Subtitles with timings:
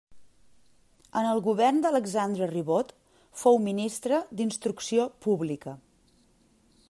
[1.19, 2.89] En el govern d'Alexandre Ribot
[3.43, 5.77] fou ministre d'instrucció pública.